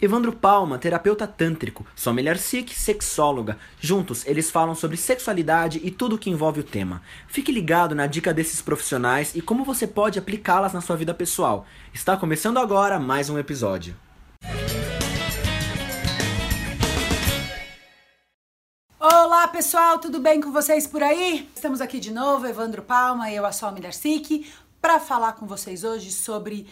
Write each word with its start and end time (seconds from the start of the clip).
Evandro 0.00 0.32
Palma, 0.32 0.78
terapeuta 0.78 1.26
tântrico, 1.26 1.84
Sommelier 1.96 2.38
Sikh, 2.38 2.72
sexóloga. 2.72 3.58
Juntos, 3.80 4.24
eles 4.26 4.48
falam 4.48 4.72
sobre 4.72 4.96
sexualidade 4.96 5.80
e 5.82 5.90
tudo 5.90 6.14
o 6.14 6.18
que 6.18 6.30
envolve 6.30 6.60
o 6.60 6.64
tema. 6.64 7.02
Fique 7.26 7.50
ligado 7.50 7.96
na 7.96 8.06
dica 8.06 8.32
desses 8.32 8.62
profissionais 8.62 9.34
e 9.34 9.42
como 9.42 9.64
você 9.64 9.88
pode 9.88 10.16
aplicá-las 10.16 10.72
na 10.72 10.80
sua 10.80 10.94
vida 10.94 11.12
pessoal. 11.12 11.66
Está 11.92 12.16
começando 12.16 12.58
agora 12.58 13.00
mais 13.00 13.28
um 13.28 13.40
episódio. 13.40 13.96
Olá 19.00 19.48
pessoal, 19.48 19.98
tudo 19.98 20.20
bem 20.20 20.40
com 20.40 20.52
vocês 20.52 20.86
por 20.86 21.02
aí? 21.02 21.50
Estamos 21.52 21.80
aqui 21.80 21.98
de 21.98 22.12
novo, 22.12 22.46
Evandro 22.46 22.82
Palma 22.82 23.32
e 23.32 23.34
eu, 23.34 23.44
a 23.44 23.50
Sol 23.50 23.72
Darcic, 23.72 24.48
para 24.80 25.00
falar 25.00 25.32
com 25.32 25.44
vocês 25.44 25.82
hoje 25.82 26.12
sobre 26.12 26.68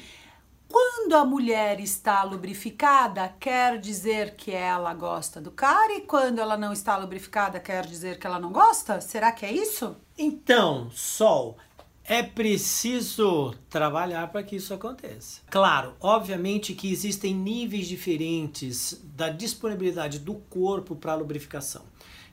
quando 0.69 1.15
a 1.15 1.25
mulher 1.25 1.79
está 1.81 2.23
lubrificada, 2.25 3.35
quer 3.39 3.79
dizer 3.79 4.35
que 4.35 4.51
ela 4.51 4.93
gosta 4.93 5.41
do 5.41 5.51
cara, 5.51 5.95
e 5.95 6.01
quando 6.01 6.41
ela 6.41 6.57
não 6.57 6.73
está 6.73 6.97
lubrificada, 6.97 7.61
quer 7.61 7.87
dizer 7.87 8.19
que 8.19 8.27
ela 8.27 8.41
não 8.41 8.53
gosta? 8.53 9.01
Será 9.01 9.31
que 9.31 9.47
é 9.47 9.53
isso? 9.53 9.97
Então, 10.19 10.91
Sol, 10.91 11.57
é 12.05 12.23
preciso 12.23 13.55
trabalhar 13.69 14.29
para 14.29 14.43
que 14.43 14.57
isso 14.57 14.73
aconteça. 14.75 15.41
Claro, 15.51 15.95
obviamente 16.01 16.75
que 16.75 16.91
existem 16.91 17.35
níveis 17.35 17.89
diferentes 17.89 19.01
da 19.05 19.29
disponibilidade 19.29 20.19
do 20.19 20.35
corpo 20.35 20.97
para 20.97 21.15
lubrificação. 21.15 21.83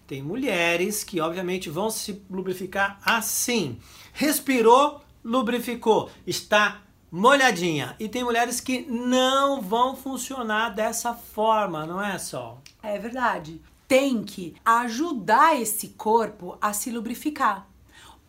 Tem 0.05 0.21
mulheres 0.21 1.03
que, 1.03 1.21
obviamente, 1.21 1.69
vão 1.69 1.89
se 1.89 2.21
lubrificar 2.29 2.99
assim. 3.05 3.79
Respirou, 4.11 5.01
lubrificou. 5.23 6.09
Está 6.27 6.83
molhadinha. 7.13 7.95
E 7.99 8.09
tem 8.09 8.23
mulheres 8.23 8.59
que 8.59 8.81
não 8.89 9.61
vão 9.61 9.95
funcionar 9.95 10.69
dessa 10.69 11.13
forma, 11.13 11.85
não 11.85 12.03
é, 12.03 12.17
Sol? 12.17 12.59
É 12.81 12.97
verdade. 12.97 13.61
Tem 13.87 14.23
que 14.23 14.55
ajudar 14.65 15.61
esse 15.61 15.89
corpo 15.89 16.57
a 16.59 16.73
se 16.73 16.89
lubrificar. 16.89 17.67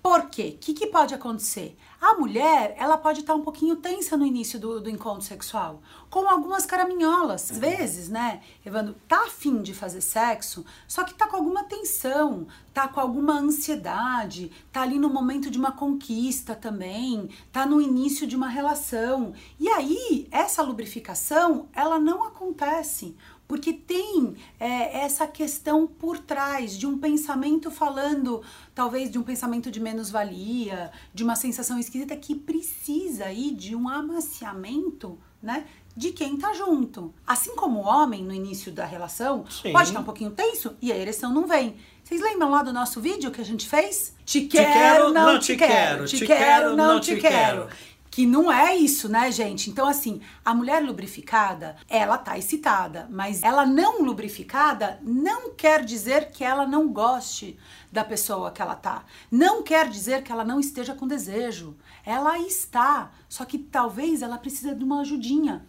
Por 0.05 0.29
quê? 0.29 0.53
O 0.55 0.59
que, 0.59 0.75
que, 0.75 0.89
pode 0.89 1.15
acontecer? 1.15 1.79
A 1.99 2.13
mulher, 2.13 2.75
ela 2.77 2.99
pode 2.99 3.21
estar 3.21 3.35
um 3.35 3.41
pouquinho 3.41 3.77
tensa 3.77 4.19
no 4.19 4.27
início 4.27 4.61
do, 4.61 4.79
do 4.79 4.91
encontro 4.91 5.23
sexual, 5.23 5.81
com 6.11 6.29
algumas 6.29 6.67
caraminholas. 6.67 7.51
Às 7.51 7.59
vezes, 7.59 8.11
né, 8.11 8.43
Evandro, 8.67 8.95
tá 9.09 9.25
afim 9.25 9.63
de 9.63 9.73
fazer 9.73 10.03
sexo, 10.03 10.63
só 10.87 11.05
que 11.05 11.15
tá 11.15 11.27
com 11.27 11.37
alguma 11.37 11.65
tensão, 11.65 12.47
tá 12.75 12.87
com 12.87 13.01
alguma 13.01 13.41
ansiedade, 13.41 14.53
tá 14.71 14.83
ali 14.83 14.99
no 14.99 15.09
momento 15.09 15.51
de 15.51 15.57
uma 15.57 15.73
conquista 15.73 16.55
também, 16.55 17.31
tá 17.51 17.65
no 17.65 17.81
início 17.81 18.27
de 18.27 18.37
uma 18.37 18.49
relação. 18.49 19.33
E 19.59 19.71
aí, 19.71 20.29
essa 20.31 20.63
lubrificação, 20.63 21.71
ela 21.73 21.99
não 21.99 22.25
acontece 22.25 23.17
porque 23.47 23.73
tem 23.73 24.35
é, 24.59 25.05
essa 25.05 25.27
questão 25.27 25.87
por 25.87 26.19
trás 26.19 26.77
de 26.79 26.87
um 26.87 26.99
pensamento 26.99 27.71
falando, 27.71 28.43
talvez 28.75 29.11
de 29.11 29.19
um 29.19 29.23
pensamento 29.23 29.71
de 29.71 29.81
menos-valia, 29.81 30.91
de 31.13 31.23
uma 31.23 31.37
sensação 31.37 31.79
esquisita 31.79 32.17
que 32.17 32.35
precisa 32.35 33.27
aí 33.27 33.51
de 33.51 33.77
um 33.77 33.89
amaciamento, 33.89 35.19
né? 35.43 35.67
De 35.97 36.11
quem 36.11 36.37
tá 36.37 36.53
junto. 36.53 37.15
Assim 37.25 37.55
como 37.55 37.81
o 37.81 37.85
homem 37.85 38.25
no 38.25 38.35
início 38.35 38.73
da 38.73 38.85
relação 38.85 39.45
Sim. 39.49 39.73
pode 39.73 39.89
estar 39.89 40.01
um 40.01 40.05
pouquinho 40.05 40.31
tenso 40.31 40.75
e 40.83 40.91
a 40.91 40.97
ereção 40.97 41.33
não 41.33 41.47
vem. 41.47 41.77
Vocês 42.03 42.21
lembram 42.21 42.51
lá 42.51 42.63
do 42.63 42.73
nosso 42.73 43.01
vídeo 43.01 43.31
que 43.31 43.41
a 43.41 43.45
gente 43.45 43.67
fez? 43.67 44.15
Te 44.27 44.43
quero, 44.43 44.67
te 44.67 44.73
quero 44.73 45.13
não, 45.13 45.33
não, 45.33 45.39
te 45.39 45.57
quero. 45.57 45.73
quero. 45.73 46.05
Te, 46.07 46.19
te 46.19 46.27
quero, 46.27 46.77
não, 46.77 47.01
te, 47.01 47.15
te 47.15 47.21
quero. 47.21 47.69
Que 48.15 48.27
não 48.27 48.51
é 48.51 48.77
isso, 48.77 49.09
né, 49.09 49.33
gente? 49.33 49.69
Então, 49.69 49.89
assim, 49.89 50.21
a 50.45 50.55
mulher 50.55 50.81
lubrificada, 50.81 51.75
ela 51.89 52.17
tá 52.17 52.39
excitada, 52.39 53.09
mas 53.11 53.43
ela 53.43 53.67
não 53.67 54.03
lubrificada 54.03 55.01
não 55.03 55.53
quer 55.53 55.85
dizer 55.85 56.31
que 56.31 56.45
ela 56.45 56.65
não 56.65 56.93
goste 56.93 57.59
da 57.91 58.05
pessoa 58.05 58.53
que 58.53 58.63
ela 58.63 58.77
tá. 58.77 59.05
Não 59.29 59.65
quer 59.65 59.89
dizer 59.89 60.23
que 60.23 60.31
ela 60.31 60.45
não 60.45 60.61
esteja 60.61 60.95
com 60.95 61.09
desejo. 61.09 61.77
Ela 62.07 62.39
está, 62.39 63.11
só 63.29 63.45
que 63.45 63.59
talvez 63.59 64.23
ela 64.23 64.39
precisa 64.39 64.77
de 64.77 64.85
uma 64.85 65.01
ajudinha. 65.01 65.67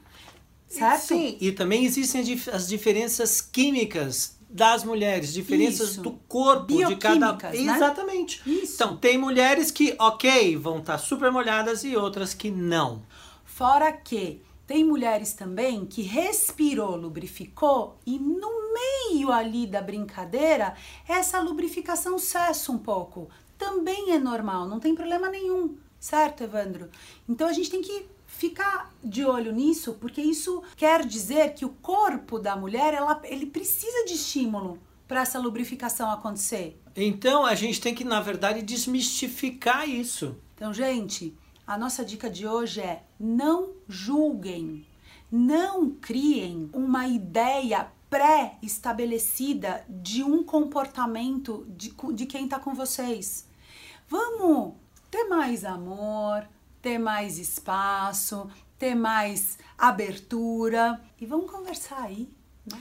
Certo? 0.68 1.02
Sim, 1.02 1.38
e 1.42 1.52
também 1.52 1.84
existem 1.84 2.22
as 2.54 2.68
diferenças 2.68 3.42
químicas 3.42 4.38
das 4.56 4.86
mulheres, 4.86 5.34
diferenças 5.34 5.92
Isso. 5.92 6.02
do 6.02 6.12
corpo 6.30 6.86
de 6.86 6.96
cada. 6.96 7.34
Né? 7.34 7.58
Exatamente. 7.58 8.42
Isso. 8.46 8.76
Então, 8.76 8.96
tem 8.96 9.18
mulheres 9.18 9.70
que, 9.70 9.94
ok, 10.00 10.56
vão 10.56 10.80
estar 10.80 10.94
tá 10.94 10.98
super 10.98 11.30
molhadas 11.30 11.84
e 11.84 11.94
outras 11.98 12.34
que 12.34 12.50
não. 12.50 13.04
Fora 13.44 13.92
que 13.92 14.42
tem 14.66 14.86
mulheres 14.86 15.34
também 15.34 15.86
que 15.86 16.02
respirou, 16.02 16.96
lubrificou 16.96 17.98
e 18.06 18.18
no 18.18 18.50
meio 18.74 19.30
ali 19.30 19.68
da 19.68 19.82
brincadeira, 19.82 20.74
essa 21.06 21.42
lubrificação 21.42 22.18
cessa 22.18 22.72
um 22.72 22.78
pouco. 22.78 23.30
Também 23.58 24.14
é 24.14 24.20
normal, 24.20 24.70
não 24.70 24.80
tem 24.80 24.96
problema 24.96 25.30
nenhum, 25.30 25.76
certo, 26.00 26.44
Evandro? 26.44 26.90
Então 27.28 27.48
a 27.48 27.54
gente 27.54 27.70
tem 27.70 27.82
que 27.82 28.06
ficar 28.38 28.94
de 29.04 29.24
olho 29.24 29.52
nisso, 29.52 29.94
porque 29.94 30.22
isso 30.22 30.62
quer 30.76 31.06
dizer 31.06 31.54
que 31.54 31.66
o 31.66 31.70
corpo 31.70 32.38
da 32.38 32.56
mulher 32.56 32.94
ela, 32.94 33.22
ele 33.24 33.46
precisa 33.46 34.06
de 34.06 34.14
estímulo 34.14 34.80
para 35.08 35.22
essa 35.22 35.40
lubrificação 35.40 36.12
acontecer. 36.12 36.82
Então 36.96 37.46
a 37.46 37.56
gente 37.56 37.80
tem 37.80 37.96
que, 37.96 38.04
na 38.04 38.20
verdade, 38.20 38.62
desmistificar 38.62 39.88
isso. 39.90 40.38
Então, 40.56 40.74
gente, 40.74 41.38
a 41.66 41.78
nossa 41.78 42.04
dica 42.04 42.30
de 42.30 42.48
hoje 42.48 42.82
é: 42.82 43.04
não 43.20 43.72
julguem, 43.88 44.86
não 45.32 45.90
criem 45.90 46.70
uma 46.74 47.08
ideia 47.08 47.92
pré-estabelecida 48.10 49.86
de 49.90 50.24
um 50.24 50.44
comportamento 50.44 51.66
de, 51.70 51.94
de 52.14 52.26
quem 52.26 52.46
está 52.46 52.60
com 52.60 52.74
vocês. 52.74 53.48
Vamos 54.08 54.74
ter 55.10 55.26
mais 55.26 55.66
amor, 55.66 56.48
ter 56.86 57.00
mais 57.00 57.40
espaço, 57.40 58.48
ter 58.78 58.94
mais 58.94 59.58
abertura 59.76 61.02
e 61.20 61.26
vamos 61.26 61.50
conversar 61.50 62.04
aí. 62.04 62.30
Né? 62.72 62.80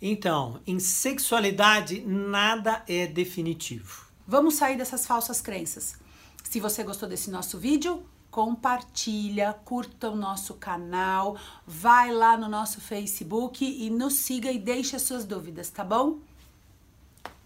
Então, 0.00 0.58
em 0.66 0.78
sexualidade 0.78 2.00
nada 2.00 2.82
é 2.88 3.06
definitivo. 3.06 4.06
Vamos 4.26 4.54
sair 4.54 4.78
dessas 4.78 5.06
falsas 5.06 5.42
crenças. 5.42 5.98
Se 6.42 6.60
você 6.60 6.82
gostou 6.82 7.06
desse 7.06 7.30
nosso 7.30 7.58
vídeo, 7.58 8.02
compartilha, 8.30 9.52
curta 9.66 10.08
o 10.08 10.16
nosso 10.16 10.54
canal, 10.54 11.36
vai 11.66 12.10
lá 12.10 12.38
no 12.38 12.48
nosso 12.48 12.80
Facebook 12.80 13.62
e 13.62 13.90
nos 13.90 14.14
siga 14.14 14.50
e 14.50 14.58
deixe 14.58 14.96
as 14.96 15.02
suas 15.02 15.26
dúvidas, 15.26 15.68
tá 15.68 15.84
bom? 15.84 16.20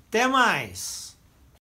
Até 0.06 0.28
mais! 0.28 1.15